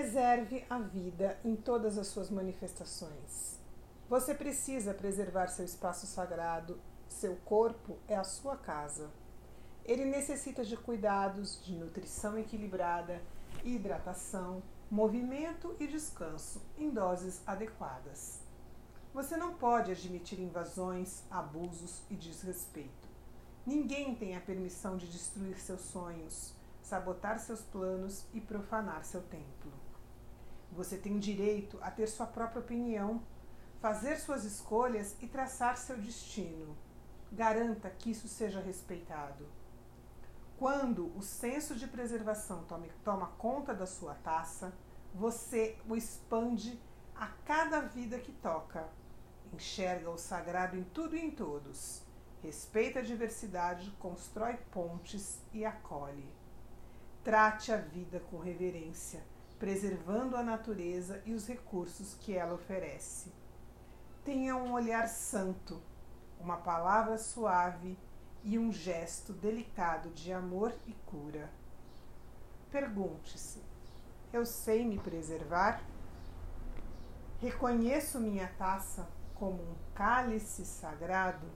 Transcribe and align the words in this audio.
Preserve 0.00 0.64
a 0.70 0.78
vida 0.78 1.38
em 1.44 1.54
todas 1.54 1.98
as 1.98 2.06
suas 2.06 2.30
manifestações. 2.30 3.60
Você 4.08 4.32
precisa 4.32 4.94
preservar 4.94 5.48
seu 5.48 5.62
espaço 5.62 6.06
sagrado. 6.06 6.80
Seu 7.06 7.36
corpo 7.44 7.98
é 8.08 8.16
a 8.16 8.24
sua 8.24 8.56
casa. 8.56 9.10
Ele 9.84 10.06
necessita 10.06 10.64
de 10.64 10.74
cuidados, 10.74 11.62
de 11.62 11.74
nutrição 11.74 12.38
equilibrada, 12.38 13.20
hidratação, 13.62 14.62
movimento 14.90 15.76
e 15.78 15.86
descanso 15.86 16.62
em 16.78 16.88
doses 16.88 17.42
adequadas. 17.46 18.40
Você 19.12 19.36
não 19.36 19.52
pode 19.52 19.92
admitir 19.92 20.40
invasões, 20.40 21.24
abusos 21.30 22.00
e 22.08 22.16
desrespeito. 22.16 23.06
Ninguém 23.66 24.14
tem 24.14 24.34
a 24.34 24.40
permissão 24.40 24.96
de 24.96 25.06
destruir 25.06 25.58
seus 25.60 25.82
sonhos, 25.82 26.54
sabotar 26.80 27.38
seus 27.38 27.60
planos 27.60 28.24
e 28.32 28.40
profanar 28.40 29.04
seu 29.04 29.20
templo. 29.24 29.89
Você 30.80 30.96
tem 30.96 31.18
direito 31.18 31.78
a 31.82 31.90
ter 31.90 32.06
sua 32.06 32.26
própria 32.26 32.62
opinião, 32.62 33.22
fazer 33.82 34.16
suas 34.16 34.44
escolhas 34.44 35.14
e 35.20 35.26
traçar 35.26 35.76
seu 35.76 35.98
destino. 35.98 36.74
Garanta 37.30 37.90
que 37.90 38.12
isso 38.12 38.26
seja 38.26 38.62
respeitado. 38.62 39.46
Quando 40.58 41.14
o 41.14 41.20
senso 41.20 41.74
de 41.74 41.86
preservação 41.86 42.64
tome, 42.64 42.90
toma 43.04 43.26
conta 43.36 43.74
da 43.74 43.84
sua 43.86 44.14
taça, 44.14 44.72
você 45.14 45.76
o 45.86 45.94
expande 45.94 46.80
a 47.14 47.26
cada 47.44 47.80
vida 47.80 48.18
que 48.18 48.32
toca. 48.32 48.88
Enxerga 49.52 50.08
o 50.08 50.16
sagrado 50.16 50.78
em 50.78 50.84
tudo 50.84 51.14
e 51.14 51.20
em 51.20 51.30
todos. 51.30 52.00
Respeita 52.42 53.00
a 53.00 53.02
diversidade, 53.02 53.94
constrói 53.98 54.56
pontes 54.70 55.42
e 55.52 55.62
acolhe. 55.62 56.26
Trate 57.22 57.70
a 57.70 57.76
vida 57.76 58.18
com 58.30 58.38
reverência, 58.38 59.22
preservando 59.60 60.36
a 60.36 60.42
natureza 60.42 61.22
e 61.26 61.34
os 61.34 61.46
recursos 61.46 62.14
que 62.14 62.34
ela 62.34 62.54
oferece. 62.54 63.30
Tenha 64.24 64.56
um 64.56 64.72
olhar 64.72 65.06
santo, 65.06 65.80
uma 66.40 66.56
palavra 66.56 67.18
suave 67.18 67.98
e 68.42 68.58
um 68.58 68.72
gesto 68.72 69.34
delicado 69.34 70.08
de 70.10 70.32
amor 70.32 70.74
e 70.86 70.92
cura. 71.04 71.50
Pergunte-se: 72.70 73.62
eu 74.32 74.46
sei 74.46 74.82
me 74.86 74.98
preservar? 74.98 75.82
Reconheço 77.38 78.18
minha 78.18 78.48
taça 78.56 79.06
como 79.34 79.62
um 79.62 79.74
cálice 79.94 80.64
sagrado? 80.64 81.46